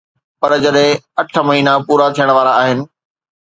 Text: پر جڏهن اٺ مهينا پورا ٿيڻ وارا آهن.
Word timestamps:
پر 0.39 0.51
جڏهن 0.63 0.91
اٺ 1.19 1.31
مهينا 1.47 1.73
پورا 1.87 2.07
ٿيڻ 2.15 2.27
وارا 2.37 2.53
آهن. 2.63 2.79